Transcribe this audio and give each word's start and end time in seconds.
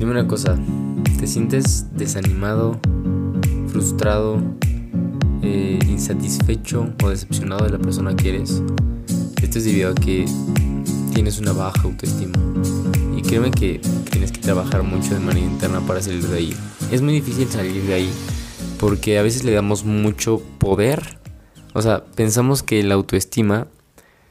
Dime 0.00 0.12
una 0.12 0.26
cosa, 0.26 0.56
¿te 1.18 1.26
sientes 1.26 1.84
desanimado, 1.94 2.80
frustrado, 3.70 4.40
eh, 5.42 5.78
insatisfecho 5.86 6.88
o 7.04 7.10
decepcionado 7.10 7.66
de 7.66 7.72
la 7.72 7.78
persona 7.78 8.16
que 8.16 8.30
eres? 8.30 8.62
Esto 9.42 9.58
es 9.58 9.64
debido 9.66 9.90
a 9.90 9.94
que 9.94 10.24
tienes 11.12 11.38
una 11.38 11.52
baja 11.52 11.82
autoestima. 11.82 12.38
Y 13.14 13.20
créeme 13.20 13.50
que 13.50 13.82
tienes 14.10 14.32
que 14.32 14.40
trabajar 14.40 14.82
mucho 14.84 15.12
de 15.12 15.20
manera 15.20 15.44
interna 15.44 15.80
para 15.80 16.00
salir 16.00 16.26
de 16.26 16.38
ahí. 16.38 16.56
Es 16.90 17.02
muy 17.02 17.12
difícil 17.12 17.46
salir 17.50 17.82
de 17.82 17.92
ahí 17.92 18.10
porque 18.78 19.18
a 19.18 19.22
veces 19.22 19.44
le 19.44 19.52
damos 19.52 19.84
mucho 19.84 20.40
poder. 20.58 21.18
O 21.74 21.82
sea, 21.82 22.06
pensamos 22.06 22.62
que 22.62 22.82
la 22.84 22.94
autoestima 22.94 23.66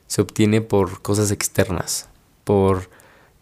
se 0.07 0.23
obtiene 0.23 0.61
por 0.61 1.03
cosas 1.03 1.29
externas, 1.29 2.09
por 2.43 2.89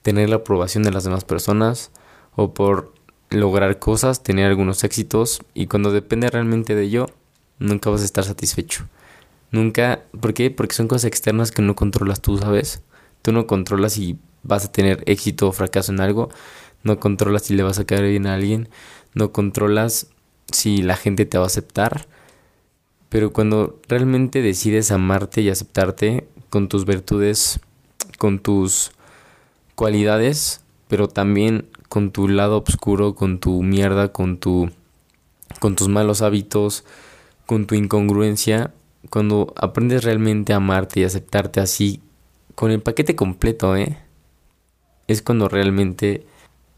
tener 0.02 0.28
la 0.28 0.36
aprobación 0.36 0.84
de 0.84 0.92
las 0.92 1.06
demás 1.06 1.24
personas 1.24 1.92
o 2.38 2.54
por 2.54 2.94
lograr 3.30 3.80
cosas, 3.80 4.24
tener 4.24 4.46
algunos 4.46 4.86
éxitos 4.86 5.42
y 5.54 5.68
cuando 5.68 5.92
depende 5.92 6.30
realmente 6.30 6.76
de 6.76 6.84
ello, 6.84 7.08
nunca 7.60 7.90
vas 7.90 8.04
a 8.04 8.06
estar 8.06 8.24
satisfecho. 8.24 8.86
Nunca, 9.52 10.04
¿por 10.22 10.34
qué? 10.34 10.52
Porque 10.52 10.76
son 10.76 10.88
cosas 10.88 11.06
externas 11.06 11.52
que 11.52 11.62
no 11.62 11.76
controlas 11.76 12.22
tú, 12.22 12.38
¿sabes? 12.38 12.82
Tú 13.24 13.34
no 13.34 13.48
controlas 13.48 13.94
si 13.94 14.20
vas 14.44 14.66
a 14.66 14.72
tener 14.72 15.04
éxito 15.08 15.50
o 15.50 15.52
fracaso 15.52 15.92
en 15.92 16.00
algo, 16.00 16.30
no 16.84 17.00
controlas 17.00 17.44
si 17.44 17.56
le 17.56 17.64
vas 17.64 17.80
a 17.80 17.86
caer 17.86 18.08
bien 18.08 18.28
a 18.28 18.36
alguien, 18.36 18.70
no 19.14 19.32
controlas 19.32 20.08
si 20.52 20.84
la 20.84 20.96
gente 20.96 21.26
te 21.26 21.40
va 21.40 21.46
a 21.46 21.48
aceptar. 21.48 22.08
Pero 23.10 23.34
cuando 23.34 23.82
realmente 23.88 24.44
decides 24.44 24.92
amarte 24.92 25.42
y 25.42 25.50
aceptarte 25.50 26.28
con 26.50 26.70
tus 26.70 26.86
virtudes, 26.86 27.60
con 28.20 28.40
tus 28.40 28.92
cualidades, 29.76 30.62
pero 30.88 31.08
también 31.08 31.68
con 31.90 32.12
tu 32.12 32.28
lado 32.28 32.64
oscuro, 32.66 33.16
con 33.16 33.40
tu 33.40 33.64
mierda, 33.64 34.12
con 34.12 34.38
tu 34.38 34.70
con 35.60 35.76
tus 35.76 35.88
malos 35.88 36.22
hábitos, 36.22 36.84
con 37.46 37.66
tu 37.66 37.76
incongruencia, 37.76 38.74
cuando 39.10 39.54
aprendes 39.56 40.04
realmente 40.04 40.54
a 40.54 40.58
amarte 40.58 41.00
y 41.00 41.04
aceptarte 41.04 41.60
así 41.60 42.02
con 42.56 42.72
el 42.72 42.82
paquete 42.82 43.16
completo, 43.16 43.76
¿eh? 43.76 43.98
Es 45.08 45.22
cuando 45.22 45.48
realmente 45.48 46.26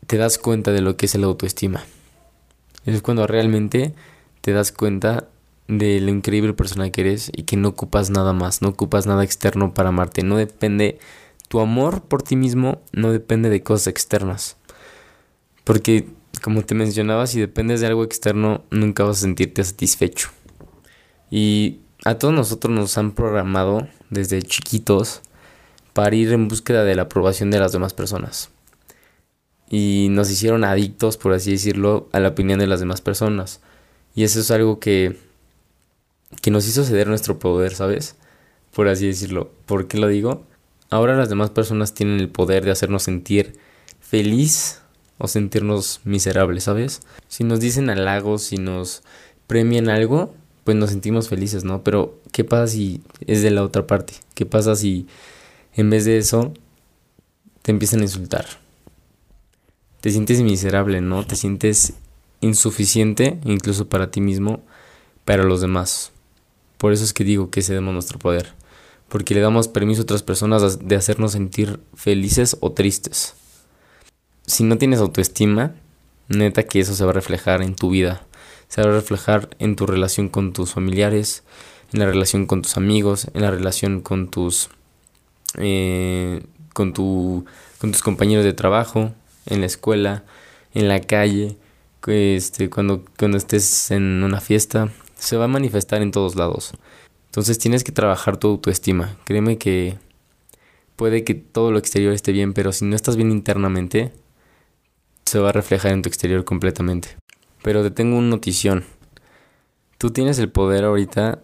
te 0.06 0.18
das 0.18 0.38
cuenta 0.38 0.72
de 0.72 0.82
lo 0.82 0.98
que 0.98 1.08
es 1.08 1.16
el 1.16 1.24
autoestima. 1.24 1.84
Es 2.86 3.02
cuando 3.02 3.28
realmente 3.28 3.94
te 4.42 4.52
das 4.52 4.72
cuenta 4.72 5.28
de 5.68 6.00
la 6.02 6.12
increíble 6.12 6.54
persona 6.54 6.90
que 6.90 7.02
eres 7.02 7.32
y 7.36 7.44
que 7.44 7.58
no 7.58 7.70
ocupas 7.70 8.10
nada 8.10 8.34
más, 8.34 8.62
no 8.62 8.70
ocupas 8.70 9.06
nada 9.06 9.24
externo 9.24 9.74
para 9.74 9.90
amarte. 9.90 10.24
No 10.24 10.38
depende, 10.38 11.00
tu 11.48 11.60
amor 11.60 12.02
por 12.04 12.24
ti 12.24 12.36
mismo 12.36 12.82
no 12.92 13.12
depende 13.12 13.50
de 13.50 13.64
cosas 13.64 13.88
externas. 13.88 14.58
Porque, 15.70 16.08
como 16.42 16.64
te 16.64 16.74
mencionaba, 16.74 17.28
si 17.28 17.40
dependes 17.40 17.80
de 17.80 17.86
algo 17.86 18.04
externo, 18.04 18.64
nunca 18.72 19.04
vas 19.04 19.18
a 19.18 19.22
sentirte 19.22 19.64
satisfecho. 19.64 20.32
Y 21.30 21.82
a 22.06 22.16
todos 22.16 22.34
nosotros 22.34 22.74
nos 22.74 22.98
han 22.98 23.12
programado 23.12 23.88
desde 24.10 24.42
chiquitos 24.42 25.22
para 25.94 26.16
ir 26.16 26.34
en 26.34 26.48
búsqueda 26.48 26.84
de 26.84 26.96
la 26.96 27.04
aprobación 27.04 27.52
de 27.52 27.60
las 27.60 27.72
demás 27.72 27.94
personas. 27.94 28.50
Y 29.70 30.08
nos 30.10 30.32
hicieron 30.32 30.64
adictos, 30.64 31.18
por 31.18 31.34
así 31.34 31.52
decirlo, 31.52 32.10
a 32.14 32.20
la 32.20 32.30
opinión 32.30 32.58
de 32.58 32.66
las 32.66 32.80
demás 32.80 33.02
personas. 33.02 33.62
Y 34.16 34.24
eso 34.24 34.40
es 34.40 34.50
algo 34.50 34.80
que, 34.80 35.20
que 36.42 36.50
nos 36.50 36.68
hizo 36.68 36.84
ceder 36.84 37.08
nuestro 37.08 37.38
poder, 37.38 37.76
¿sabes? 37.76 38.16
Por 38.74 38.88
así 38.88 39.06
decirlo. 39.06 39.52
¿Por 39.68 39.88
qué 39.88 40.00
lo 40.00 40.08
digo? 40.08 40.48
Ahora 40.90 41.16
las 41.16 41.30
demás 41.30 41.52
personas 41.52 41.94
tienen 41.94 42.20
el 42.20 42.30
poder 42.30 42.66
de 42.66 42.72
hacernos 42.72 43.04
sentir 43.04 43.60
feliz 44.00 44.82
o 45.20 45.28
sentirnos 45.28 46.00
miserables, 46.06 46.64
¿sabes? 46.64 47.02
Si 47.28 47.44
nos 47.44 47.60
dicen 47.60 47.90
halagos, 47.90 48.42
si 48.42 48.58
nos 48.58 49.04
premian 49.46 49.90
algo, 49.90 50.34
pues 50.64 50.78
nos 50.78 50.90
sentimos 50.90 51.30
felices, 51.30 51.64
¿no? 51.64 51.84
Pero 51.84 52.18
¿qué 52.32 52.44
pasa 52.44 52.68
si 52.68 53.02
es 53.28 53.44
de 53.44 53.52
la 53.52 53.64
otra 53.64 53.86
parte? 53.86 54.14
¿Qué 54.34 54.46
pasa 54.46 54.76
si 54.76 55.08
en 55.74 55.90
vez 55.90 56.06
de 56.06 56.18
eso 56.18 56.54
te 57.62 57.72
empiezan 57.72 58.00
a 58.00 58.04
insultar? 58.04 58.46
Te 60.00 60.10
sientes 60.10 60.42
miserable, 60.42 61.02
¿no? 61.02 61.26
Te 61.26 61.36
sientes 61.36 61.94
insuficiente, 62.40 63.40
incluso 63.44 63.90
para 63.90 64.12
ti 64.12 64.22
mismo, 64.22 64.62
para 65.26 65.44
los 65.44 65.60
demás. 65.60 66.14
Por 66.78 66.94
eso 66.94 67.04
es 67.04 67.12
que 67.12 67.26
digo 67.26 67.50
que 67.50 67.62
cedemos 67.62 67.94
nuestro 67.94 68.20
poder. 68.20 68.54
Porque 69.10 69.34
le 69.34 69.42
damos 69.42 69.68
permiso 69.68 70.02
a 70.02 70.04
otras 70.04 70.24
personas 70.24 70.88
de 70.88 70.96
hacernos 70.96 71.34
sentir 71.34 71.82
felices 71.94 72.56
o 72.62 72.72
tristes 72.72 73.34
si 74.50 74.64
no 74.64 74.78
tienes 74.78 75.00
autoestima, 75.00 75.74
neta 76.28 76.64
que 76.64 76.80
eso 76.80 76.96
se 76.96 77.04
va 77.04 77.12
a 77.12 77.14
reflejar 77.14 77.62
en 77.62 77.76
tu 77.76 77.92
vida. 77.92 78.26
Se 78.68 78.82
va 78.82 78.90
a 78.90 78.94
reflejar 78.94 79.50
en 79.60 79.76
tu 79.76 79.86
relación 79.86 80.30
con 80.30 80.54
tus 80.54 80.74
familiares, 80.74 81.44
en 81.94 82.00
la 82.00 82.06
relación 82.06 82.46
con 82.46 82.62
tus 82.62 82.76
amigos, 82.76 83.28
en 83.34 83.42
la 83.42 83.52
relación 83.52 84.02
con 84.02 84.30
tus 84.30 84.70
eh, 85.58 86.44
con 86.74 86.94
tu 86.94 87.46
con 87.80 87.92
tus 87.92 88.02
compañeros 88.02 88.44
de 88.44 88.54
trabajo, 88.54 89.12
en 89.46 89.62
la 89.62 89.68
escuela, 89.68 90.24
en 90.74 90.88
la 90.88 91.00
calle, 91.00 91.56
este, 92.08 92.70
cuando, 92.70 93.06
cuando 93.18 93.38
estés 93.38 93.92
en 93.92 94.24
una 94.24 94.42
fiesta, 94.42 94.90
se 95.16 95.38
va 95.38 95.46
a 95.46 95.48
manifestar 95.50 96.02
en 96.02 96.12
todos 96.12 96.36
lados. 96.36 96.72
Entonces 97.28 97.60
tienes 97.60 97.84
que 97.84 97.92
trabajar 97.92 98.38
tu 98.38 98.48
autoestima. 98.48 99.18
Créeme 99.26 99.58
que 99.58 99.98
puede 100.96 101.24
que 101.24 101.36
todo 101.36 101.72
lo 101.72 101.80
exterior 101.80 102.14
esté 102.14 102.32
bien, 102.32 102.54
pero 102.54 102.72
si 102.74 102.86
no 102.86 102.96
estás 102.96 103.16
bien 103.16 103.32
internamente, 103.32 104.12
se 105.30 105.38
va 105.38 105.50
a 105.50 105.52
reflejar 105.52 105.92
en 105.92 106.02
tu 106.02 106.10
exterior 106.10 106.44
completamente. 106.44 107.10
Pero 107.62 107.84
te 107.84 107.92
tengo 107.92 108.18
una 108.18 108.30
notición. 108.30 108.84
Tú 110.00 110.10
tienes 110.10 110.40
el 110.40 110.50
poder 110.50 110.86
ahorita 110.86 111.40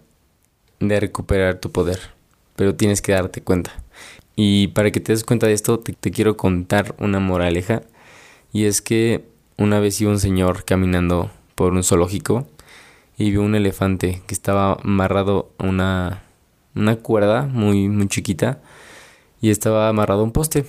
de 0.79 0.99
recuperar 0.99 1.59
tu 1.59 1.71
poder, 1.71 1.99
pero 2.55 2.75
tienes 2.75 3.03
que 3.03 3.11
darte 3.11 3.41
cuenta. 3.41 3.71
Y 4.35 4.69
para 4.69 4.89
que 4.89 4.99
te 4.99 5.11
des 5.11 5.23
cuenta 5.23 5.45
de 5.45 5.53
esto, 5.53 5.79
te, 5.79 6.11
quiero 6.11 6.35
contar 6.35 6.95
una 6.97 7.19
moraleja. 7.19 7.83
Y 8.51 8.65
es 8.65 8.81
que 8.81 9.23
una 9.57 9.79
vez 9.79 10.01
iba 10.01 10.09
un 10.09 10.19
señor 10.19 10.65
caminando 10.65 11.29
por 11.53 11.73
un 11.73 11.83
zoológico 11.83 12.47
y 13.17 13.29
vio 13.29 13.43
un 13.43 13.53
elefante 13.53 14.23
que 14.25 14.33
estaba 14.33 14.79
amarrado 14.83 15.51
a 15.59 15.65
una, 15.65 16.23
una 16.73 16.95
cuerda 16.95 17.43
muy, 17.43 17.87
muy 17.87 18.07
chiquita 18.07 18.61
y 19.41 19.51
estaba 19.51 19.89
amarrado 19.89 20.21
a 20.21 20.23
un 20.23 20.31
poste 20.31 20.65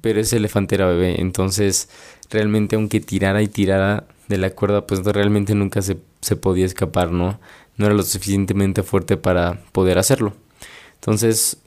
pero 0.00 0.20
ese 0.20 0.36
elefante 0.36 0.74
era 0.74 0.86
bebé, 0.86 1.20
entonces 1.20 1.88
realmente 2.30 2.76
aunque 2.76 3.00
tirara 3.00 3.42
y 3.42 3.48
tirara 3.48 4.04
de 4.28 4.38
la 4.38 4.50
cuerda, 4.50 4.86
pues 4.86 5.04
realmente 5.04 5.54
nunca 5.54 5.82
se, 5.82 5.98
se 6.20 6.36
podía 6.36 6.66
escapar, 6.66 7.10
¿no? 7.10 7.40
No 7.76 7.86
era 7.86 7.94
lo 7.94 8.02
suficientemente 8.02 8.82
fuerte 8.82 9.16
para 9.16 9.60
poder 9.72 9.98
hacerlo. 9.98 10.34
Entonces, 10.94 11.58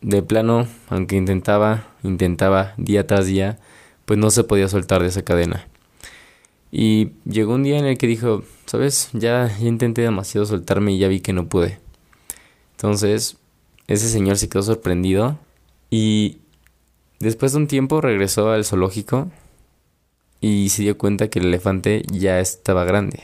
de 0.00 0.22
plano, 0.22 0.66
aunque 0.88 1.16
intentaba, 1.16 1.86
intentaba 2.02 2.74
día 2.76 3.06
tras 3.06 3.26
día, 3.26 3.58
pues 4.04 4.18
no 4.18 4.30
se 4.30 4.44
podía 4.44 4.68
soltar 4.68 5.02
de 5.02 5.08
esa 5.08 5.22
cadena. 5.22 5.66
Y 6.70 7.12
llegó 7.24 7.54
un 7.54 7.62
día 7.62 7.78
en 7.78 7.86
el 7.86 7.96
que 7.96 8.06
dijo, 8.06 8.44
sabes, 8.66 9.08
ya, 9.12 9.50
ya 9.58 9.66
intenté 9.66 10.02
demasiado 10.02 10.46
soltarme 10.46 10.92
y 10.92 10.98
ya 10.98 11.08
vi 11.08 11.20
que 11.20 11.32
no 11.32 11.48
pude. 11.48 11.78
Entonces, 12.72 13.38
ese 13.86 14.08
señor 14.08 14.36
se 14.36 14.48
quedó 14.48 14.62
sorprendido 14.62 15.38
y 15.90 16.38
Después 17.18 17.52
de 17.52 17.58
un 17.58 17.66
tiempo 17.66 18.00
regresó 18.00 18.50
al 18.50 18.64
zoológico 18.64 19.30
y 20.40 20.68
se 20.68 20.82
dio 20.82 20.98
cuenta 20.98 21.28
que 21.28 21.38
el 21.38 21.46
elefante 21.46 22.02
ya 22.10 22.40
estaba 22.40 22.84
grande. 22.84 23.22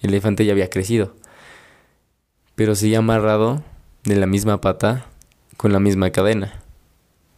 El 0.00 0.10
elefante 0.10 0.44
ya 0.44 0.52
había 0.52 0.70
crecido. 0.70 1.14
Pero 2.54 2.74
seguía 2.74 2.98
amarrado 2.98 3.62
de 4.04 4.16
la 4.16 4.26
misma 4.26 4.60
pata 4.60 5.06
con 5.56 5.72
la 5.72 5.80
misma 5.80 6.10
cadena. 6.10 6.62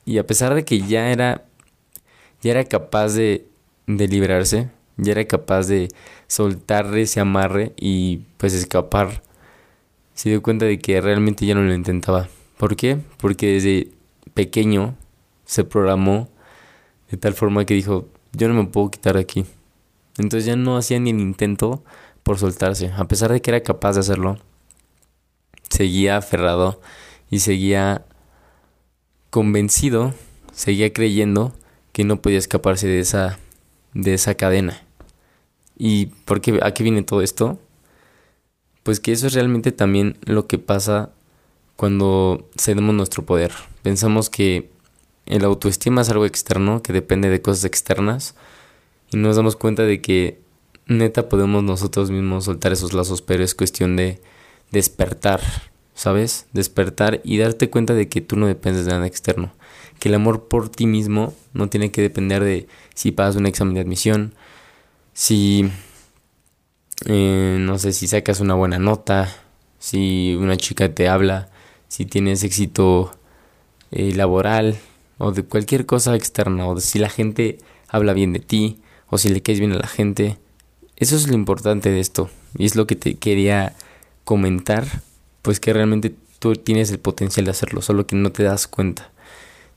Y 0.06 0.18
a 0.18 0.26
pesar 0.26 0.54
de 0.54 0.64
que 0.64 0.80
ya 0.80 1.10
era 1.10 1.44
ya 2.42 2.52
era 2.52 2.64
capaz 2.64 3.14
de, 3.14 3.46
de 3.86 4.08
librarse, 4.08 4.70
ya 4.96 5.12
era 5.12 5.24
capaz 5.26 5.66
de 5.66 5.88
soltar 6.26 6.96
ese 6.96 7.20
amarre 7.20 7.72
y 7.76 8.22
pues 8.38 8.54
escapar, 8.54 9.22
se 10.14 10.30
dio 10.30 10.42
cuenta 10.42 10.66
de 10.66 10.78
que 10.78 11.00
realmente 11.00 11.46
ya 11.46 11.54
no 11.54 11.62
lo 11.62 11.74
intentaba. 11.74 12.28
¿Por 12.56 12.76
qué? 12.76 12.98
Porque 13.18 13.52
desde 13.52 13.88
pequeño 14.34 14.94
se 15.50 15.64
programó 15.64 16.28
de 17.10 17.16
tal 17.16 17.34
forma 17.34 17.64
que 17.64 17.74
dijo, 17.74 18.06
yo 18.32 18.46
no 18.46 18.54
me 18.54 18.68
puedo 18.68 18.88
quitar 18.88 19.16
aquí. 19.16 19.44
Entonces 20.16 20.44
ya 20.44 20.54
no 20.54 20.76
hacía 20.76 21.00
ni 21.00 21.10
el 21.10 21.18
intento 21.18 21.82
por 22.22 22.38
soltarse, 22.38 22.92
a 22.96 23.08
pesar 23.08 23.32
de 23.32 23.42
que 23.42 23.50
era 23.50 23.60
capaz 23.60 23.94
de 23.94 24.00
hacerlo. 24.00 24.38
Seguía 25.68 26.18
aferrado 26.18 26.80
y 27.30 27.40
seguía 27.40 28.04
convencido, 29.30 30.14
seguía 30.52 30.92
creyendo 30.92 31.52
que 31.90 32.04
no 32.04 32.22
podía 32.22 32.38
escaparse 32.38 32.86
de 32.86 33.00
esa 33.00 33.40
de 33.92 34.14
esa 34.14 34.36
cadena. 34.36 34.80
¿Y 35.76 36.06
por 36.26 36.40
qué 36.40 36.60
a 36.62 36.72
qué 36.74 36.84
viene 36.84 37.02
todo 37.02 37.22
esto? 37.22 37.58
Pues 38.84 39.00
que 39.00 39.10
eso 39.10 39.26
es 39.26 39.34
realmente 39.34 39.72
también 39.72 40.16
lo 40.22 40.46
que 40.46 40.58
pasa 40.58 41.10
cuando 41.74 42.48
cedemos 42.56 42.94
nuestro 42.94 43.26
poder. 43.26 43.50
Pensamos 43.82 44.30
que 44.30 44.70
el 45.26 45.44
autoestima 45.44 46.02
es 46.02 46.10
algo 46.10 46.26
externo 46.26 46.82
que 46.82 46.92
depende 46.92 47.30
de 47.30 47.42
cosas 47.42 47.64
externas, 47.64 48.34
y 49.12 49.16
nos 49.16 49.36
damos 49.36 49.56
cuenta 49.56 49.82
de 49.82 50.00
que 50.00 50.40
neta 50.86 51.28
podemos 51.28 51.62
nosotros 51.62 52.10
mismos 52.10 52.44
soltar 52.44 52.72
esos 52.72 52.92
lazos, 52.92 53.22
pero 53.22 53.44
es 53.44 53.54
cuestión 53.54 53.96
de 53.96 54.20
despertar, 54.70 55.40
¿sabes? 55.94 56.46
Despertar 56.52 57.20
y 57.24 57.38
darte 57.38 57.70
cuenta 57.70 57.94
de 57.94 58.08
que 58.08 58.20
tú 58.20 58.36
no 58.36 58.46
dependes 58.46 58.86
de 58.86 58.92
nada 58.92 59.06
externo. 59.06 59.52
Que 59.98 60.08
el 60.08 60.14
amor 60.14 60.48
por 60.48 60.68
ti 60.68 60.86
mismo 60.86 61.34
no 61.52 61.68
tiene 61.68 61.90
que 61.90 62.02
depender 62.02 62.42
de 62.42 62.66
si 62.94 63.12
pasas 63.12 63.36
un 63.36 63.46
examen 63.46 63.74
de 63.74 63.80
admisión, 63.80 64.34
si, 65.12 65.70
eh, 67.06 67.58
no 67.60 67.78
sé, 67.78 67.92
si 67.92 68.06
sacas 68.06 68.40
una 68.40 68.54
buena 68.54 68.78
nota, 68.78 69.28
si 69.78 70.34
una 70.36 70.56
chica 70.56 70.94
te 70.94 71.08
habla, 71.08 71.50
si 71.88 72.06
tienes 72.06 72.42
éxito 72.44 73.12
eh, 73.90 74.14
laboral 74.14 74.78
o 75.20 75.32
de 75.32 75.42
cualquier 75.42 75.84
cosa 75.84 76.16
externa, 76.16 76.66
o 76.66 76.74
de 76.74 76.80
si 76.80 76.98
la 76.98 77.10
gente 77.10 77.58
habla 77.88 78.14
bien 78.14 78.32
de 78.32 78.40
ti, 78.40 78.78
o 79.10 79.18
si 79.18 79.28
le 79.28 79.42
caes 79.42 79.60
bien 79.60 79.72
a 79.72 79.78
la 79.78 79.86
gente. 79.86 80.38
Eso 80.96 81.14
es 81.14 81.28
lo 81.28 81.34
importante 81.34 81.90
de 81.90 82.00
esto. 82.00 82.30
Y 82.56 82.64
es 82.64 82.74
lo 82.74 82.86
que 82.86 82.96
te 82.96 83.16
quería 83.16 83.74
comentar. 84.24 84.86
Pues 85.42 85.60
que 85.60 85.74
realmente 85.74 86.14
tú 86.38 86.54
tienes 86.54 86.90
el 86.90 87.00
potencial 87.00 87.44
de 87.44 87.50
hacerlo, 87.50 87.82
solo 87.82 88.06
que 88.06 88.16
no 88.16 88.32
te 88.32 88.44
das 88.44 88.66
cuenta. 88.66 89.10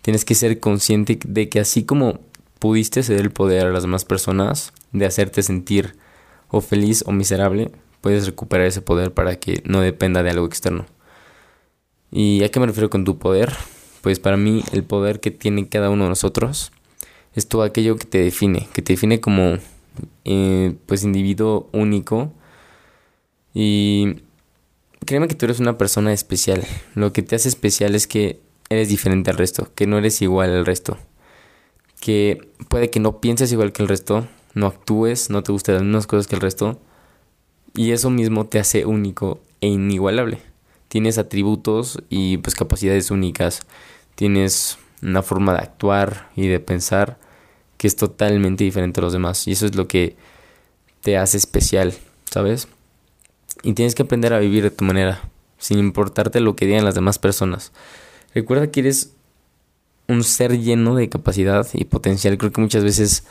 Tienes 0.02 0.24
que 0.24 0.34
ser 0.34 0.62
consciente 0.62 1.20
de 1.26 1.50
que 1.50 1.60
así 1.60 1.84
como 1.84 2.22
pudiste 2.60 3.04
ceder 3.04 3.22
el 3.22 3.32
poder 3.32 3.66
a 3.66 3.72
las 3.72 3.84
demás 3.84 4.06
personas, 4.06 4.72
de 4.94 5.06
hacerte 5.06 5.44
sentir 5.44 5.98
o 6.48 6.62
feliz 6.62 7.04
o 7.06 7.12
miserable, 7.12 7.70
puedes 8.00 8.26
recuperar 8.26 8.68
ese 8.68 8.82
poder 8.82 9.14
para 9.14 9.38
que 9.40 9.62
no 9.66 9.82
dependa 9.82 10.24
de 10.24 10.30
algo 10.30 10.46
externo. 10.46 10.86
¿Y 12.12 12.44
a 12.46 12.50
qué 12.50 12.62
me 12.62 12.68
refiero 12.68 12.90
con 12.90 13.04
tu 13.04 13.18
poder? 13.18 13.54
Pues 14.04 14.20
para 14.20 14.36
mí 14.36 14.66
el 14.74 14.84
poder 14.84 15.22
que 15.22 15.32
tiene 15.32 15.70
cada 15.70 15.90
uno 15.90 16.04
de 16.04 16.10
nosotros 16.10 16.74
es 17.36 17.48
todo 17.48 17.64
aquello 17.64 17.96
que 17.96 18.06
te 18.06 18.18
define, 18.18 18.68
que 18.74 18.82
te 18.82 18.92
define 18.92 19.22
como 19.22 19.60
eh, 20.26 20.76
pues 20.88 21.04
individuo 21.04 21.70
único 21.72 22.34
y 23.54 24.24
créeme 25.06 25.30
que 25.30 25.36
tú 25.36 25.46
eres 25.46 25.62
una 25.62 25.78
persona 25.78 26.12
especial. 26.12 26.66
Lo 26.96 27.14
que 27.14 27.22
te 27.22 27.38
hace 27.38 27.48
especial 27.48 27.96
es 27.96 28.06
que 28.06 28.42
eres 28.70 28.90
diferente 28.90 29.32
al 29.32 29.38
resto, 29.38 29.70
que 29.74 29.88
no 29.88 29.98
eres 29.98 30.22
igual 30.22 30.50
al 30.52 30.66
resto. 30.66 30.98
Que 32.02 32.50
puede 32.68 32.90
que 32.90 33.00
no 33.00 33.22
pienses 33.22 33.54
igual 33.54 33.72
que 33.72 33.84
el 33.84 33.88
resto, 33.88 34.28
no 34.54 34.68
actúes, 34.68 35.30
no 35.30 35.44
te 35.44 35.54
gusten 35.54 35.76
las 35.76 35.84
mismas 35.84 36.08
cosas 36.08 36.28
que 36.28 36.36
el 36.36 36.42
resto. 36.42 36.78
Y 37.74 37.92
eso 37.92 38.10
mismo 38.10 38.48
te 38.48 38.60
hace 38.60 38.86
único 38.86 39.40
e 39.62 39.68
inigualable. 39.68 40.40
Tienes 40.90 41.18
atributos 41.18 42.04
y 42.10 42.38
pues 42.38 42.54
capacidades 42.54 43.10
únicas. 43.10 43.62
Tienes 44.16 44.78
una 45.02 45.22
forma 45.22 45.54
de 45.54 45.60
actuar 45.60 46.30
y 46.36 46.48
de 46.48 46.60
pensar 46.60 47.18
que 47.78 47.88
es 47.88 47.96
totalmente 47.96 48.64
diferente 48.64 49.02
a 49.02 49.04
los 49.04 49.14
demás. 49.14 49.48
Y 49.48 49.52
eso 49.52 49.66
es 49.66 49.76
lo 49.76 49.88
que 49.88 50.16
te 51.02 51.18
hace 51.18 51.38
especial, 51.38 51.94
¿sabes? 52.32 52.68
Y 53.62 53.74
tienes 53.74 53.96
que 53.96 54.04
aprender 54.04 54.34
a 54.34 54.40
vivir 54.40 54.64
de 54.64 54.72
tu 54.72 54.86
manera, 54.86 55.22
sin 55.58 55.80
importarte 55.80 56.40
lo 56.40 56.56
que 56.56 56.66
digan 56.66 56.86
las 56.86 56.96
demás 56.96 57.20
personas. 57.20 57.72
Recuerda 58.34 58.72
que 58.72 58.80
eres 58.80 59.14
un 60.08 60.24
ser 60.24 60.60
lleno 60.60 60.96
de 60.96 61.10
capacidad 61.10 61.68
y 61.74 61.86
potencial. 61.86 62.38
Creo 62.38 62.52
que 62.52 62.62
muchas 62.62 62.84
veces, 62.84 63.26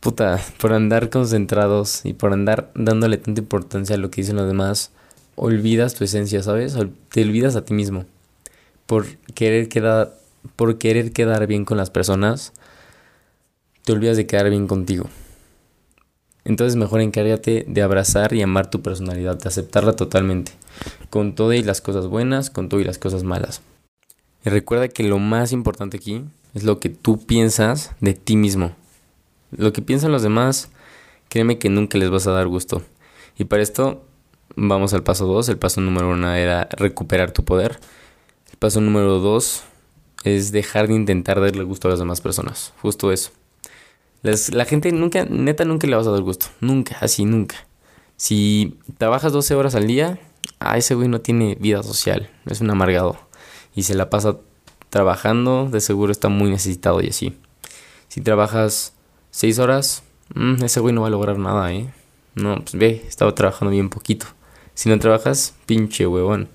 puta, 0.00 0.40
por 0.60 0.72
andar 0.72 1.10
concentrados 1.10 2.04
y 2.04 2.12
por 2.12 2.32
andar 2.32 2.70
dándole 2.74 3.18
tanta 3.18 3.40
importancia 3.40 3.96
a 3.96 3.98
lo 3.98 4.10
que 4.10 4.22
dicen 4.22 4.36
los 4.36 4.46
demás, 4.46 4.92
olvidas 5.34 5.94
tu 5.94 6.04
esencia, 6.04 6.42
¿sabes? 6.42 6.76
Te 7.10 7.22
olvidas 7.22 7.56
a 7.56 7.64
ti 7.64 7.74
mismo. 7.74 8.06
Por 8.86 9.06
querer 9.34 9.68
quedar, 9.68 10.16
por 10.56 10.78
querer 10.78 11.12
quedar 11.12 11.46
bien 11.46 11.64
con 11.64 11.76
las 11.76 11.90
personas, 11.90 12.52
te 13.84 13.92
olvidas 13.92 14.16
de 14.16 14.26
quedar 14.26 14.48
bien 14.50 14.66
contigo. 14.66 15.08
Entonces 16.44 16.76
mejor 16.76 17.00
encárgate 17.00 17.64
de 17.66 17.82
abrazar 17.82 18.32
y 18.32 18.42
amar 18.42 18.70
tu 18.70 18.80
personalidad, 18.80 19.36
de 19.36 19.48
aceptarla 19.48 19.94
totalmente, 19.94 20.52
con 21.10 21.34
todo 21.34 21.52
y 21.52 21.62
las 21.62 21.80
cosas 21.80 22.06
buenas, 22.06 22.50
con 22.50 22.68
todo 22.68 22.80
y 22.80 22.84
las 22.84 22.98
cosas 22.98 23.24
malas. 23.24 23.62
Y 24.44 24.50
recuerda 24.50 24.86
que 24.86 25.02
lo 25.02 25.18
más 25.18 25.50
importante 25.50 25.96
aquí 25.96 26.24
es 26.54 26.62
lo 26.62 26.78
que 26.78 26.88
tú 26.88 27.26
piensas 27.26 27.92
de 28.00 28.14
ti 28.14 28.36
mismo. 28.36 28.76
Lo 29.50 29.72
que 29.72 29.82
piensan 29.82 30.12
los 30.12 30.22
demás, 30.22 30.70
créeme 31.28 31.58
que 31.58 31.68
nunca 31.68 31.98
les 31.98 32.10
vas 32.10 32.28
a 32.28 32.32
dar 32.32 32.46
gusto. 32.46 32.82
Y 33.36 33.44
para 33.44 33.62
esto 33.62 34.04
vamos 34.54 34.94
al 34.94 35.02
paso 35.02 35.26
2. 35.26 35.48
El 35.48 35.58
paso 35.58 35.80
número 35.80 36.10
1 36.10 36.34
era 36.34 36.68
recuperar 36.70 37.32
tu 37.32 37.44
poder. 37.44 37.80
Paso 38.58 38.80
número 38.80 39.18
2 39.20 39.62
es 40.24 40.52
dejar 40.52 40.88
de 40.88 40.94
intentar 40.94 41.40
darle 41.40 41.64
gusto 41.64 41.88
a 41.88 41.90
las 41.90 42.00
demás 42.00 42.20
personas. 42.20 42.72
Justo 42.80 43.12
eso 43.12 43.30
la 44.50 44.64
gente 44.64 44.90
nunca, 44.92 45.24
neta, 45.24 45.64
nunca 45.64 45.86
le 45.86 45.96
vas 45.96 46.06
a 46.06 46.10
dar 46.10 46.22
gusto. 46.22 46.46
Nunca, 46.60 46.96
así, 47.00 47.24
nunca. 47.24 47.56
Si 48.16 48.78
trabajas 48.98 49.32
12 49.32 49.54
horas 49.54 49.74
al 49.74 49.86
día, 49.86 50.18
a 50.58 50.76
ese 50.78 50.94
güey 50.94 51.08
no 51.08 51.20
tiene 51.20 51.56
vida 51.56 51.82
social. 51.82 52.30
Es 52.46 52.60
un 52.60 52.70
amargado. 52.70 53.16
Y 53.74 53.84
se 53.84 53.94
la 53.94 54.10
pasa 54.10 54.38
trabajando, 54.90 55.68
de 55.70 55.80
seguro 55.80 56.12
está 56.12 56.28
muy 56.28 56.50
necesitado 56.50 57.00
y 57.02 57.08
así. 57.08 57.36
Si 58.08 58.20
trabajas 58.20 58.94
6 59.30 59.58
horas, 59.58 60.02
mm, 60.34 60.64
ese 60.64 60.80
güey 60.80 60.94
no 60.94 61.02
va 61.02 61.08
a 61.08 61.10
lograr 61.10 61.38
nada, 61.38 61.72
¿eh? 61.72 61.92
No, 62.34 62.56
pues 62.56 62.74
ve, 62.74 63.04
estaba 63.06 63.34
trabajando 63.34 63.70
bien 63.70 63.90
poquito. 63.90 64.26
Si 64.74 64.88
no 64.88 64.98
trabajas, 64.98 65.54
pinche 65.66 66.06
huevón. 66.06 66.48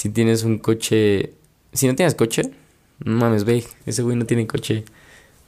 Si 0.00 0.08
tienes 0.08 0.44
un 0.44 0.56
coche... 0.56 1.34
Si 1.74 1.86
no 1.86 1.94
tienes 1.94 2.14
coche, 2.14 2.50
no 3.04 3.16
mames, 3.16 3.44
ve, 3.44 3.64
ese 3.84 4.00
güey 4.00 4.16
no 4.16 4.24
tiene 4.24 4.46
coche. 4.46 4.86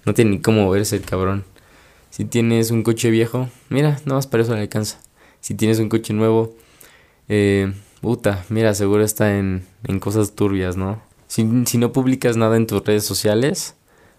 No 0.05 0.13
tiene 0.13 0.33
ni 0.33 0.41
cómo 0.41 0.69
verse 0.69 0.95
el 0.97 1.05
cabrón. 1.05 1.47
Si 2.11 2.27
tienes 2.27 2.71
un 2.71 2.83
coche 2.83 3.09
viejo, 3.09 3.49
mira, 3.71 3.93
nada 4.05 4.17
más 4.17 4.27
para 4.27 4.43
eso 4.43 4.55
le 4.55 4.61
alcanza. 4.61 5.01
Si 5.41 5.55
tienes 5.55 5.79
un 5.79 5.89
coche 5.89 6.13
nuevo, 6.13 6.55
eh, 7.31 7.73
puta, 8.03 8.45
mira, 8.51 8.75
seguro 8.75 9.03
está 9.03 9.39
en, 9.39 9.65
en 9.85 9.99
cosas 10.01 10.33
turbias, 10.33 10.77
¿no? 10.77 11.01
Si, 11.29 11.49
si, 11.65 11.79
no 11.79 11.93
publicas 11.93 12.37
nada 12.37 12.59
en 12.59 12.67
tus 12.67 12.85
redes 12.85 13.05
sociales, 13.05 13.75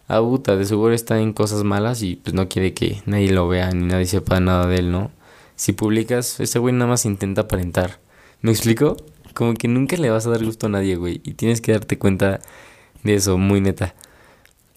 ah, 0.08 0.20
puta, 0.20 0.56
de 0.56 0.66
seguro 0.66 0.96
está 0.96 1.20
en 1.20 1.34
cosas 1.34 1.64
malas 1.64 2.02
y 2.02 2.16
pues 2.16 2.34
no 2.34 2.50
quiere 2.50 2.74
que 2.74 3.04
nadie 3.06 3.32
lo 3.32 3.48
vea 3.48 3.70
ni 3.70 3.86
nadie 3.86 4.08
sepa 4.08 4.40
nada 4.40 4.66
de 4.66 4.78
él, 4.78 4.92
¿no? 4.92 5.12
Si 5.56 5.74
publicas, 5.74 6.40
ese 6.40 6.58
güey 6.58 6.74
nada 6.74 6.90
más 6.90 7.06
intenta 7.06 7.42
aparentar. 7.42 8.00
¿Me 8.42 8.50
explico? 8.50 8.98
Como 9.34 9.54
que 9.54 9.68
nunca 9.68 9.98
le 9.98 10.10
vas 10.10 10.28
a 10.28 10.30
dar 10.30 10.44
gusto 10.44 10.68
a 10.68 10.70
nadie, 10.70 10.96
güey. 10.96 11.22
Y 11.24 11.34
tienes 11.34 11.62
que 11.62 11.72
darte 11.72 11.98
cuenta 11.98 12.40
de 13.04 13.16
eso, 13.16 13.38
muy 13.38 13.62
neta 13.62 13.96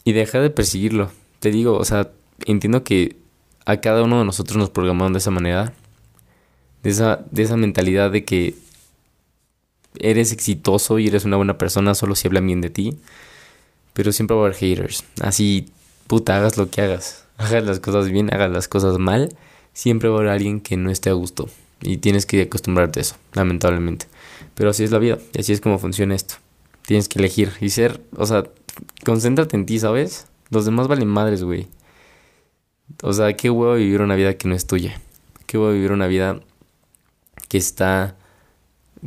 y 0.06 0.12
deja 0.12 0.40
de 0.40 0.50
perseguirlo. 0.50 1.10
Te 1.40 1.50
digo, 1.50 1.76
o 1.76 1.84
sea, 1.84 2.12
entiendo 2.46 2.84
que 2.84 3.16
a 3.66 3.80
cada 3.80 4.04
uno 4.04 4.20
de 4.20 4.24
nosotros 4.24 4.56
nos 4.56 4.70
programaron 4.70 5.12
de 5.12 5.18
esa 5.18 5.32
manera, 5.32 5.72
de 6.84 6.90
esa, 6.90 7.24
de 7.32 7.42
esa 7.42 7.56
mentalidad 7.56 8.12
de 8.12 8.24
que 8.24 8.54
eres 9.98 10.30
exitoso 10.30 11.00
y 11.00 11.08
eres 11.08 11.24
una 11.24 11.36
buena 11.36 11.58
persona 11.58 11.96
solo 11.96 12.14
si 12.14 12.28
hablan 12.28 12.46
bien 12.46 12.60
de 12.60 12.70
ti, 12.70 12.96
pero 13.94 14.12
siempre 14.12 14.36
va 14.36 14.42
a 14.42 14.46
haber 14.46 14.56
haters. 14.56 15.02
Así, 15.20 15.72
puta, 16.06 16.36
hagas 16.36 16.56
lo 16.56 16.70
que 16.70 16.82
hagas, 16.82 17.24
hagas 17.36 17.64
las 17.64 17.80
cosas 17.80 18.08
bien, 18.08 18.32
hagas 18.32 18.52
las 18.52 18.68
cosas 18.68 18.98
mal, 18.98 19.36
siempre 19.72 20.08
va 20.08 20.14
a 20.14 20.18
haber 20.20 20.30
alguien 20.30 20.60
que 20.60 20.76
no 20.76 20.88
esté 20.88 21.10
a 21.10 21.14
gusto. 21.14 21.48
Y 21.82 21.98
tienes 21.98 22.26
que 22.26 22.42
acostumbrarte 22.42 23.00
a 23.00 23.02
eso, 23.02 23.16
lamentablemente. 23.34 24.06
Pero 24.54 24.70
así 24.70 24.84
es 24.84 24.90
la 24.90 24.98
vida, 24.98 25.18
y 25.34 25.40
así 25.40 25.52
es 25.52 25.60
como 25.60 25.78
funciona 25.78 26.14
esto. 26.14 26.36
Tienes 26.86 27.08
que 27.08 27.18
elegir 27.18 27.52
y 27.60 27.70
ser, 27.70 28.00
o 28.16 28.26
sea, 28.26 28.44
concéntrate 29.04 29.56
en 29.56 29.66
ti, 29.66 29.78
¿sabes? 29.78 30.26
Los 30.50 30.64
demás 30.64 30.88
valen 30.88 31.08
madres, 31.08 31.42
güey. 31.42 31.66
O 33.02 33.12
sea, 33.12 33.36
qué 33.36 33.50
huevo 33.50 33.74
vivir 33.74 34.00
una 34.00 34.14
vida 34.14 34.34
que 34.34 34.48
no 34.48 34.54
es 34.54 34.66
tuya. 34.66 35.00
Qué 35.46 35.58
huevo 35.58 35.72
vivir 35.72 35.92
una 35.92 36.06
vida 36.06 36.40
que 37.48 37.58
está. 37.58 38.16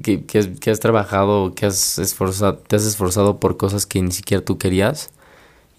Que, 0.03 0.25
que, 0.25 0.69
has, 0.69 0.79
trabajado, 0.79 1.55
que 1.55 1.65
has 1.65 1.97
esforzado, 1.97 2.57
te 2.57 2.75
has 2.75 2.85
esforzado 2.85 3.39
por 3.39 3.57
cosas 3.57 3.85
que 3.85 4.01
ni 4.01 4.11
siquiera 4.11 4.43
tú 4.43 4.57
querías. 4.57 5.11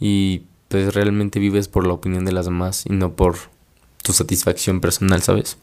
Y 0.01 0.43
pues 0.69 0.95
realmente 0.95 1.39
vives 1.39 1.69
por 1.69 1.87
la 1.87 1.93
opinión 1.93 2.25
de 2.25 2.33
las 2.33 2.47
demás 2.47 2.85
y 2.87 2.93
no 2.93 3.13
por 3.15 3.37
tu 4.03 4.13
satisfacción 4.13 4.81
personal, 4.81 5.23
¿sabes? 5.23 5.59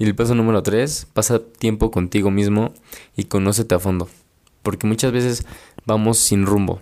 Y 0.00 0.04
el 0.04 0.16
paso 0.16 0.34
número 0.34 0.64
tres, 0.64 1.06
pasa 1.12 1.38
tiempo 1.38 1.92
contigo 1.92 2.32
mismo 2.32 2.74
y 3.16 3.24
conócete 3.24 3.76
a 3.76 3.78
fondo. 3.78 4.08
Porque 4.64 4.88
muchas 4.88 5.12
veces 5.12 5.46
vamos 5.86 6.18
sin 6.18 6.44
rumbo 6.44 6.80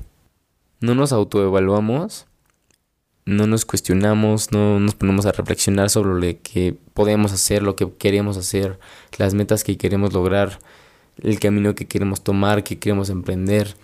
no 0.81 0.95
nos 0.95 1.13
autoevaluamos, 1.13 2.27
no 3.25 3.47
nos 3.47 3.65
cuestionamos, 3.65 4.53
no 4.53 4.81
nos 4.81 4.95
ponemos 4.95 5.27
a 5.27 5.33
reflexionar 5.33 5.91
sobre 5.91 6.15
lo 6.15 6.39
que 6.43 6.77
podemos 6.95 7.33
hacer, 7.33 7.63
lo 7.63 7.77
que 7.77 7.91
queremos 7.99 8.37
hacer, 8.37 8.79
las 9.19 9.35
metas 9.35 9.65
que 9.65 9.77
queremos 9.77 10.13
lograr, 10.13 10.61
el 11.21 11.39
camino 11.41 11.75
que 11.75 11.87
queremos 11.87 12.23
tomar, 12.23 12.65
que 12.65 12.79
queremos 12.79 13.11
emprender, 13.11 13.75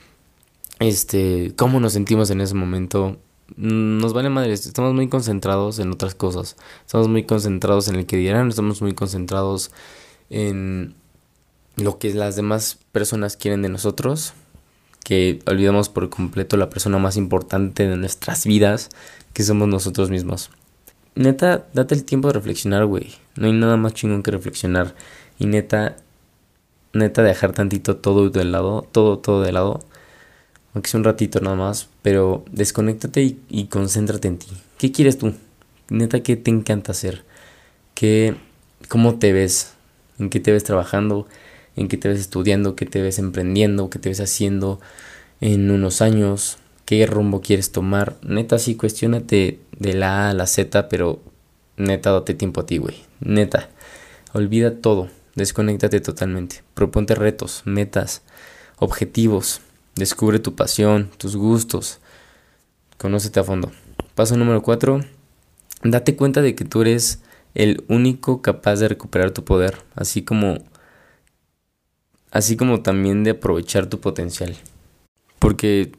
este, 0.79 1.53
cómo 1.57 1.81
nos 1.81 1.93
sentimos 1.93 2.31
en 2.31 2.41
ese 2.41 2.55
momento. 2.55 3.19
Nos 3.57 4.15
vale 4.15 4.31
madres, 4.31 4.67
estamos 4.67 4.95
muy 4.95 5.09
concentrados 5.09 5.79
en 5.79 5.93
otras 5.93 6.15
cosas, 6.15 6.57
estamos 6.85 7.09
muy 7.09 7.25
concentrados 7.25 7.89
en 7.89 7.97
el 7.97 8.07
que 8.07 8.17
dirán, 8.17 8.49
estamos 8.49 8.81
muy 8.81 8.95
concentrados 8.95 9.71
en 10.31 10.95
lo 11.77 11.99
que 11.99 12.15
las 12.15 12.37
demás 12.37 12.79
personas 12.93 13.37
quieren 13.37 13.63
de 13.63 13.69
nosotros, 13.69 14.33
que 15.05 15.41
olvidamos 15.47 15.89
por 15.91 16.09
completo 16.09 16.57
la 16.57 16.71
persona 16.71 16.99
más 16.99 17.17
importante 17.17 17.87
de 17.87 17.97
nuestras 17.97 18.47
vidas, 18.47 18.89
que 19.33 19.43
somos 19.43 19.69
nosotros 19.69 20.11
mismos. 20.11 20.51
neta, 21.15 21.67
date 21.75 21.95
el 21.95 22.05
tiempo 22.05 22.29
de 22.29 22.35
reflexionar, 22.35 22.87
güey. 22.87 23.15
No 23.37 23.47
hay 23.47 23.53
nada 23.53 23.77
más 23.77 23.95
chingón 23.95 24.23
que 24.23 24.31
reflexionar. 24.31 24.95
Y 25.39 25.47
neta, 25.47 25.97
neta, 26.93 27.23
dejar 27.23 27.53
tantito 27.53 27.97
todo 27.97 28.31
de 28.31 28.45
lado, 28.45 28.87
todo, 28.91 29.19
todo 29.19 29.43
de 29.43 29.53
lado. 29.53 29.81
Aunque 30.75 30.91
sea 30.91 30.99
un 30.99 31.05
ratito 31.05 31.41
nada 31.41 31.57
más, 31.57 31.89
pero 32.03 32.45
desconéctate 32.51 33.37
y, 33.49 33.65
concéntrate 33.67 34.29
en 34.29 34.39
ti. 34.39 34.49
¿Qué 34.77 34.91
quieres 34.91 35.19
tú? 35.19 35.33
Neta, 35.89 36.21
¿qué 36.23 36.37
te 36.37 36.51
encanta 36.51 36.93
hacer? 36.93 37.25
¿Qué, 37.95 38.35
¿Cómo 38.89 39.19
te 39.19 39.33
ves? 39.33 39.75
¿En 40.19 40.31
qué 40.31 40.41
te 40.41 40.51
ves 40.51 40.65
trabajando? 40.65 41.29
¿En 41.77 41.87
qué 41.87 41.97
te 41.97 42.09
ves 42.09 42.19
estudiando? 42.19 42.75
¿Qué 42.75 42.87
te 42.87 43.01
ves 43.01 43.21
emprendiendo? 43.21 43.89
¿Qué 43.89 44.01
te 44.01 44.09
ves 44.09 44.21
haciendo 44.21 44.81
en 45.41 45.71
unos 45.71 46.03
años? 46.03 46.59
¿Qué 46.85 47.07
rumbo 47.07 47.41
quieres 47.41 47.71
tomar? 47.71 48.17
Neta, 48.23 48.59
sí, 48.59 48.75
cuestionate 48.75 49.61
de 49.79 49.95
la 49.95 50.27
A 50.27 50.31
a 50.31 50.35
la 50.35 50.47
Z, 50.47 50.89
pero 50.89 51.23
neta, 51.77 52.11
date 52.11 52.35
tiempo 52.35 52.61
a 52.63 52.67
ti, 52.67 52.79
güey. 52.79 52.97
Neta, 53.21 53.71
olvida 54.33 54.81
todo. 54.81 55.09
Desconéctate 55.35 56.01
totalmente. 56.01 56.63
Proponte 56.75 57.15
retos, 57.15 57.63
metas, 57.65 58.23
objetivos. 58.79 59.61
Descubre 59.97 60.41
tu 60.41 60.55
pasión, 60.55 61.11
tus 61.19 61.37
gustos. 61.37 62.01
Conócete 62.99 63.41
a 63.41 63.45
fondo. 63.45 63.71
Paso 64.15 64.37
número 64.37 64.63
4. 64.63 65.01
Date 65.83 66.17
cuenta 66.17 66.43
de 66.43 66.55
que 66.55 66.65
tú 66.65 66.83
eres 66.83 67.23
el 67.55 67.85
único 67.89 68.43
capaz 68.43 68.77
de 68.77 68.89
recuperar 68.89 69.31
tu 69.31 69.45
poder, 69.45 69.79
así 69.95 70.23
como 70.23 70.59
así 72.31 72.57
como 72.57 72.83
también 72.83 73.23
de 73.23 73.31
aprovechar 73.31 73.87
tu 73.87 74.01
potencial. 74.01 74.57
Porque 75.39 75.93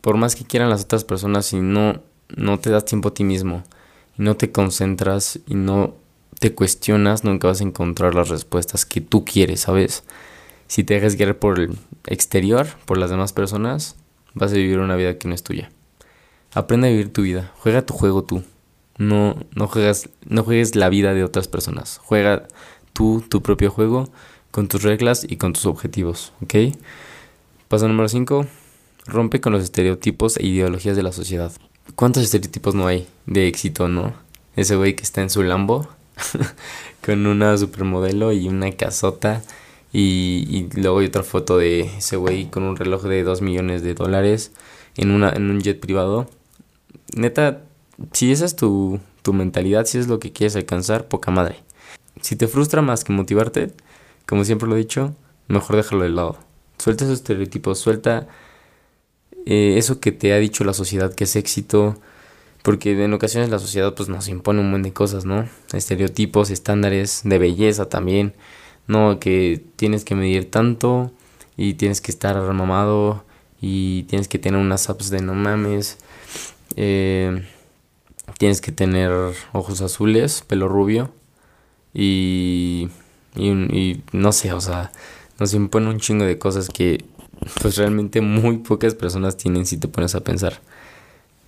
por 0.00 0.16
más 0.16 0.34
que 0.34 0.44
quieran 0.44 0.70
las 0.70 0.82
otras 0.84 1.04
personas 1.04 1.46
si 1.46 1.60
no 1.60 2.02
no 2.36 2.58
te 2.58 2.70
das 2.70 2.84
tiempo 2.84 3.10
a 3.10 3.14
ti 3.14 3.22
mismo 3.22 3.62
y 4.18 4.22
no 4.22 4.36
te 4.36 4.50
concentras 4.50 5.38
y 5.46 5.54
no 5.54 5.94
te 6.40 6.54
cuestionas, 6.54 7.24
nunca 7.24 7.48
vas 7.48 7.60
a 7.60 7.64
encontrar 7.64 8.14
las 8.14 8.28
respuestas 8.28 8.84
que 8.84 9.00
tú 9.00 9.24
quieres, 9.24 9.60
¿sabes? 9.60 10.02
Si 10.68 10.84
te 10.84 10.94
dejas 10.94 11.16
guiar 11.16 11.38
por 11.38 11.60
el 11.60 11.78
exterior, 12.06 12.66
por 12.84 12.98
las 12.98 13.10
demás 13.10 13.32
personas, 13.32 13.96
vas 14.34 14.52
a 14.52 14.56
vivir 14.56 14.78
una 14.78 14.96
vida 14.96 15.18
que 15.18 15.28
no 15.28 15.34
es 15.34 15.42
tuya. 15.42 15.70
Aprende 16.52 16.88
a 16.88 16.90
vivir 16.90 17.12
tu 17.12 17.22
vida, 17.22 17.52
juega 17.58 17.82
tu 17.82 17.94
juego 17.94 18.24
tú. 18.24 18.42
No, 18.98 19.36
no, 19.54 19.66
juegas, 19.66 20.08
no 20.24 20.42
juegues 20.42 20.74
la 20.74 20.88
vida 20.88 21.12
de 21.14 21.22
otras 21.22 21.48
personas. 21.48 22.00
Juega 22.02 22.48
tú 22.92 23.22
tu 23.28 23.42
propio 23.42 23.70
juego 23.70 24.08
con 24.50 24.68
tus 24.68 24.82
reglas 24.82 25.26
y 25.28 25.36
con 25.36 25.52
tus 25.52 25.66
objetivos, 25.66 26.32
¿ok? 26.42 26.74
Paso 27.68 27.88
número 27.88 28.08
5. 28.08 28.46
Rompe 29.06 29.40
con 29.40 29.52
los 29.52 29.62
estereotipos 29.62 30.38
e 30.38 30.46
ideologías 30.46 30.96
de 30.96 31.02
la 31.02 31.12
sociedad. 31.12 31.52
¿Cuántos 31.94 32.22
estereotipos 32.22 32.74
no 32.74 32.86
hay 32.86 33.06
de 33.26 33.46
éxito, 33.48 33.88
no? 33.88 34.14
Ese 34.56 34.76
güey 34.76 34.96
que 34.96 35.02
está 35.02 35.20
en 35.20 35.30
su 35.30 35.42
Lambo 35.42 35.88
con 37.04 37.26
una 37.26 37.56
supermodelo 37.58 38.32
y 38.32 38.48
una 38.48 38.72
casota 38.72 39.42
y, 39.92 40.46
y, 40.50 40.80
luego 40.80 40.98
hay 40.98 41.06
otra 41.06 41.22
foto 41.22 41.58
de 41.58 41.80
ese 41.98 42.16
güey 42.16 42.50
con 42.50 42.62
un 42.64 42.76
reloj 42.76 43.04
de 43.04 43.22
2 43.22 43.42
millones 43.42 43.82
de 43.82 43.94
dólares 43.94 44.52
en, 44.96 45.10
una, 45.10 45.30
en 45.30 45.50
un 45.50 45.60
jet 45.60 45.80
privado. 45.80 46.28
Neta, 47.14 47.62
si 48.12 48.32
esa 48.32 48.44
es 48.44 48.56
tu, 48.56 49.00
tu 49.22 49.32
mentalidad, 49.32 49.86
si 49.86 49.98
es 49.98 50.08
lo 50.08 50.18
que 50.18 50.32
quieres 50.32 50.56
alcanzar, 50.56 51.08
poca 51.08 51.30
madre. 51.30 51.56
Si 52.20 52.36
te 52.36 52.48
frustra 52.48 52.82
más 52.82 53.04
que 53.04 53.12
motivarte, 53.12 53.72
como 54.26 54.44
siempre 54.44 54.68
lo 54.68 54.76
he 54.76 54.78
dicho, 54.78 55.14
mejor 55.48 55.76
déjalo 55.76 56.02
de 56.02 56.10
lado. 56.10 56.38
Suelta 56.78 57.04
esos 57.04 57.18
estereotipos, 57.18 57.78
suelta 57.78 58.28
eh, 59.46 59.74
eso 59.78 60.00
que 60.00 60.12
te 60.12 60.32
ha 60.32 60.38
dicho 60.38 60.64
la 60.64 60.74
sociedad 60.74 61.14
que 61.14 61.24
es 61.24 61.36
éxito, 61.36 61.96
porque 62.62 63.02
en 63.02 63.14
ocasiones 63.14 63.48
la 63.48 63.60
sociedad 63.60 63.94
pues 63.94 64.08
nos 64.08 64.28
impone 64.28 64.60
un 64.60 64.70
montón 64.70 64.82
de 64.82 64.92
cosas, 64.92 65.24
¿no? 65.24 65.48
Estereotipos, 65.72 66.50
estándares 66.50 67.20
de 67.24 67.38
belleza 67.38 67.88
también, 67.88 68.34
¿no? 68.86 69.18
Que 69.18 69.62
tienes 69.76 70.04
que 70.04 70.14
medir 70.14 70.50
tanto 70.50 71.12
y 71.56 71.74
tienes 71.74 72.00
que 72.00 72.10
estar 72.10 72.36
mamado 72.52 73.24
y 73.60 74.04
tienes 74.04 74.28
que 74.28 74.38
tener 74.38 74.60
unas 74.60 74.88
apps 74.90 75.10
de 75.10 75.22
no 75.22 75.34
mames. 75.34 75.98
Eh, 76.76 77.42
tienes 78.38 78.60
que 78.60 78.72
tener 78.72 79.10
ojos 79.52 79.80
azules, 79.80 80.44
pelo 80.46 80.68
rubio 80.68 81.10
y, 81.94 82.88
y, 83.34 84.02
no 84.12 84.32
sé, 84.32 84.52
o 84.52 84.60
sea, 84.60 84.92
nos 85.38 85.54
impone 85.54 85.88
un 85.88 85.98
chingo 85.98 86.24
de 86.24 86.38
cosas 86.38 86.68
que 86.68 87.04
pues 87.62 87.76
realmente 87.76 88.20
muy 88.20 88.58
pocas 88.58 88.94
personas 88.94 89.36
tienen 89.36 89.66
si 89.66 89.78
te 89.78 89.88
pones 89.88 90.14
a 90.14 90.20
pensar. 90.20 90.60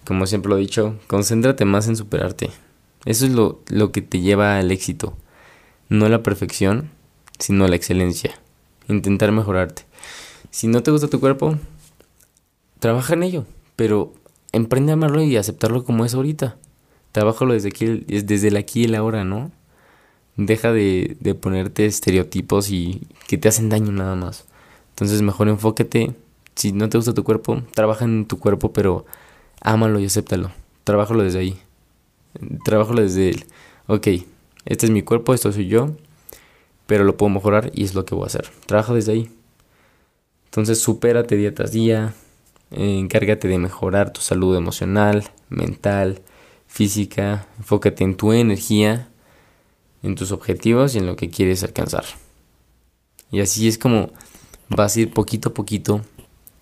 Como 0.06 0.26
siempre 0.26 0.48
lo 0.48 0.56
he 0.56 0.60
dicho, 0.60 0.96
concéntrate 1.06 1.66
más 1.66 1.86
en 1.88 1.96
superarte. 1.96 2.50
Eso 3.04 3.26
es 3.26 3.32
lo, 3.32 3.60
lo 3.68 3.92
que 3.92 4.00
te 4.00 4.20
lleva 4.20 4.58
al 4.58 4.70
éxito. 4.70 5.16
No 5.90 6.08
la 6.08 6.22
perfección, 6.22 6.90
sino 7.38 7.66
la 7.68 7.76
excelencia. 7.76 8.38
Intentar 8.88 9.32
mejorarte. 9.32 9.82
Si 10.50 10.66
no 10.66 10.82
te 10.82 10.90
gusta 10.90 11.08
tu 11.08 11.20
cuerpo, 11.20 11.58
trabaja 12.78 13.14
en 13.14 13.22
ello, 13.22 13.46
pero 13.76 14.12
emprende 14.52 14.92
a 14.92 14.94
amarlo 14.94 15.22
y 15.22 15.36
aceptarlo 15.36 15.84
como 15.84 16.04
es 16.04 16.14
ahorita. 16.14 16.56
Trabájalo 17.12 17.54
desde 17.54 17.68
aquí, 17.68 17.86
desde 17.86 18.48
el 18.48 18.56
aquí 18.56 18.82
y 18.82 18.84
el 18.84 18.94
ahora, 18.94 19.24
¿no? 19.24 19.50
Deja 20.36 20.72
de, 20.72 21.16
de 21.20 21.34
ponerte 21.34 21.86
estereotipos 21.86 22.70
y 22.70 23.06
que 23.26 23.38
te 23.38 23.48
hacen 23.48 23.68
daño 23.68 23.92
nada 23.92 24.14
más. 24.14 24.46
Entonces 24.90 25.22
mejor 25.22 25.48
enfóquete. 25.48 26.14
Si 26.54 26.72
no 26.72 26.88
te 26.88 26.98
gusta 26.98 27.14
tu 27.14 27.24
cuerpo, 27.24 27.62
trabaja 27.74 28.04
en 28.04 28.26
tu 28.26 28.38
cuerpo, 28.38 28.72
pero 28.72 29.06
ámalo 29.60 30.00
y 30.00 30.06
acéptalo. 30.06 30.50
Trabájalo 30.84 31.22
desde 31.22 31.38
ahí. 31.38 31.58
Trabájalo 32.64 33.02
desde 33.02 33.30
el, 33.30 33.44
ok, 33.86 34.06
este 34.64 34.86
es 34.86 34.90
mi 34.90 35.02
cuerpo, 35.02 35.34
esto 35.34 35.52
soy 35.52 35.66
yo, 35.66 35.96
pero 36.88 37.04
lo 37.04 37.18
puedo 37.18 37.28
mejorar 37.28 37.70
y 37.74 37.84
es 37.84 37.94
lo 37.94 38.06
que 38.06 38.14
voy 38.14 38.24
a 38.24 38.28
hacer. 38.28 38.48
Trabaja 38.64 38.94
desde 38.94 39.12
ahí. 39.12 39.30
Entonces 40.46 40.80
supérate 40.80 41.36
día 41.36 41.54
tras 41.54 41.70
día, 41.70 42.14
encárgate 42.70 43.46
de 43.46 43.58
mejorar 43.58 44.10
tu 44.10 44.22
salud 44.22 44.56
emocional, 44.56 45.30
mental, 45.50 46.22
física, 46.66 47.46
enfócate 47.58 48.04
en 48.04 48.16
tu 48.16 48.32
energía, 48.32 49.06
en 50.02 50.14
tus 50.14 50.32
objetivos 50.32 50.94
y 50.94 50.98
en 50.98 51.04
lo 51.04 51.14
que 51.14 51.28
quieres 51.28 51.62
alcanzar. 51.62 52.06
Y 53.30 53.40
así 53.40 53.68
es 53.68 53.76
como 53.76 54.10
vas 54.70 54.96
a 54.96 55.00
ir 55.00 55.12
poquito 55.12 55.50
a 55.50 55.54
poquito, 55.54 56.00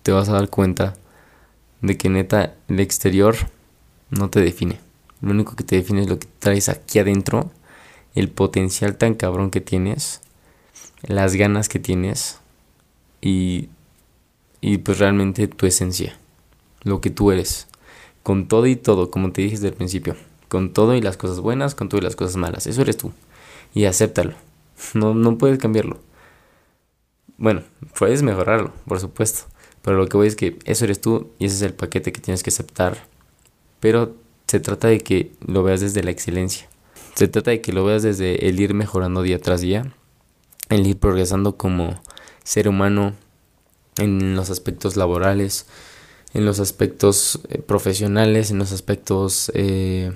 te 0.03 0.11
vas 0.11 0.27
a 0.27 0.33
dar 0.33 0.49
cuenta 0.49 0.97
de 1.79 1.95
que 1.95 2.09
neta 2.09 2.55
el 2.67 2.81
exterior 2.81 3.37
no 4.09 4.29
te 4.29 4.41
define. 4.41 4.81
Lo 5.21 5.31
único 5.31 5.55
que 5.55 5.63
te 5.63 5.77
define 5.77 6.01
es 6.01 6.09
lo 6.09 6.19
que 6.19 6.27
traes 6.39 6.67
aquí 6.67 6.99
adentro, 6.99 7.49
el 8.17 8.29
potencial 8.29 8.97
tan 8.97 9.13
cabrón 9.13 9.51
que 9.51 9.61
tienes, 9.61 10.21
las 11.03 11.35
ganas 11.35 11.69
que 11.69 11.79
tienes 11.79 12.39
y, 13.21 13.69
y 14.61 14.79
pues 14.79 14.99
realmente 14.99 15.47
tu 15.47 15.65
esencia, 15.65 16.17
lo 16.83 16.99
que 17.01 17.09
tú 17.09 17.31
eres 17.31 17.67
con 18.27 18.49
todo 18.49 18.67
y 18.67 18.75
todo, 18.75 19.09
como 19.09 19.31
te 19.31 19.41
dije 19.41 19.55
desde 19.55 19.69
el 19.69 19.73
principio, 19.73 20.17
con 20.49 20.73
todo 20.73 20.95
y 20.95 21.01
las 21.01 21.15
cosas 21.15 21.39
buenas, 21.39 21.75
con 21.75 21.87
todo 21.87 22.01
y 22.01 22.03
las 22.03 22.17
cosas 22.17 22.35
malas, 22.35 22.67
eso 22.67 22.81
eres 22.81 22.97
tú. 22.97 23.13
Y 23.73 23.85
acéptalo, 23.85 24.33
no, 24.93 25.13
no 25.13 25.37
puedes 25.37 25.59
cambiarlo. 25.59 25.97
Bueno, 27.37 27.63
puedes 27.97 28.23
mejorarlo, 28.23 28.73
por 28.85 28.99
supuesto, 28.99 29.45
pero 29.81 29.95
lo 29.95 30.09
que 30.09 30.17
voy 30.17 30.27
es 30.27 30.35
que 30.35 30.59
eso 30.65 30.83
eres 30.83 30.99
tú 30.99 31.31
y 31.39 31.45
ese 31.45 31.55
es 31.55 31.61
el 31.61 31.73
paquete 31.73 32.11
que 32.11 32.19
tienes 32.19 32.43
que 32.43 32.49
aceptar. 32.49 32.97
Pero 33.79 34.13
se 34.47 34.59
trata 34.59 34.89
de 34.89 34.99
que 34.99 35.31
lo 35.45 35.63
veas 35.63 35.79
desde 35.79 36.03
la 36.03 36.11
excelencia. 36.11 36.67
Se 37.17 37.27
trata 37.27 37.49
de 37.49 37.61
que 37.61 37.73
lo 37.73 37.83
veas 37.83 38.03
desde 38.03 38.47
el 38.47 38.59
ir 38.59 38.75
mejorando 38.75 39.23
día 39.23 39.39
tras 39.39 39.61
día, 39.61 39.91
el 40.69 40.85
ir 40.85 40.99
progresando 40.99 41.57
como 41.57 41.99
ser 42.43 42.69
humano 42.69 43.15
en 43.97 44.35
los 44.35 44.51
aspectos 44.51 44.95
laborales, 44.97 45.65
en 46.35 46.45
los 46.45 46.59
aspectos 46.59 47.39
eh, 47.49 47.57
profesionales, 47.57 48.51
en 48.51 48.59
los 48.59 48.71
aspectos 48.71 49.51
eh, 49.55 50.11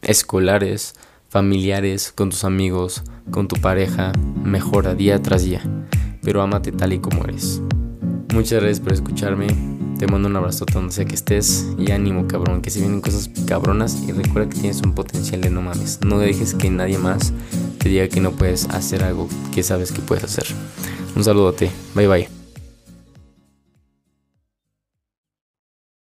escolares, 0.00 0.94
familiares, 1.28 2.10
con 2.10 2.30
tus 2.30 2.44
amigos, 2.44 3.02
con 3.30 3.46
tu 3.46 3.60
pareja, 3.60 4.12
mejora 4.42 4.94
día 4.94 5.20
tras 5.20 5.44
día, 5.44 5.60
pero 6.22 6.40
ámate 6.40 6.72
tal 6.72 6.94
y 6.94 7.00
como 7.00 7.22
eres. 7.24 7.60
Muchas 8.32 8.62
gracias 8.62 8.80
por 8.80 8.94
escucharme, 8.94 9.48
te 9.98 10.06
mando 10.06 10.28
un 10.28 10.36
abrazo 10.36 10.64
donde 10.72 10.92
sea 10.92 11.04
que 11.04 11.14
estés 11.14 11.66
y 11.78 11.92
ánimo 11.92 12.26
cabrón, 12.26 12.62
que 12.62 12.70
se 12.70 12.80
vienen 12.80 13.00
cosas 13.00 13.30
cabronas 13.46 14.02
y 14.06 14.12
recuerda 14.12 14.48
que 14.48 14.60
tienes 14.60 14.82
un 14.82 14.94
potencial 14.94 15.40
de 15.40 15.50
no 15.50 15.62
mames, 15.62 16.00
no 16.04 16.18
dejes 16.18 16.54
que 16.54 16.70
nadie 16.70 16.98
más 16.98 17.32
te 17.78 17.88
diga 17.88 18.08
que 18.08 18.20
no 18.20 18.32
puedes 18.32 18.68
hacer 18.70 19.04
algo 19.04 19.28
que 19.54 19.62
sabes 19.62 19.92
que 19.92 20.00
puedes 20.00 20.24
hacer. 20.24 20.46
Un 21.16 21.22
saludote, 21.22 21.70
bye 21.94 22.08
bye. 22.08 22.33